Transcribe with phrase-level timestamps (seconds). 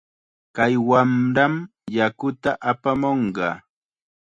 [0.55, 1.53] Kay wamram
[1.97, 3.47] yakuta apamunqa.